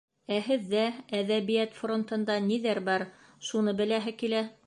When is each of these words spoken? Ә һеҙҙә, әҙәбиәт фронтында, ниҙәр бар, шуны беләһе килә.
Ә 0.35 0.37
һеҙҙә, 0.45 0.85
әҙәбиәт 1.17 1.77
фронтында, 1.81 2.39
ниҙәр 2.47 2.83
бар, 2.89 3.07
шуны 3.51 3.77
беләһе 3.83 4.19
килә. 4.23 4.45